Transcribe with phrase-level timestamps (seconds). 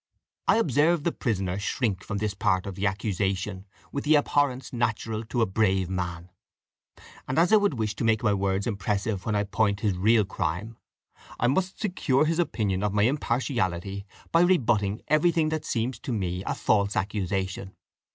[0.47, 5.23] I observed the prisoner shrink from this part of the accusation with the abhorrence natural
[5.25, 6.31] to a brave man;
[7.27, 10.25] and as I would wish to make my words impressive when I point his real
[10.25, 10.77] crime,
[11.39, 16.43] I must secure his opinion of my impartiality by rebutting everything that seems to me
[16.45, 17.75] a false accusation.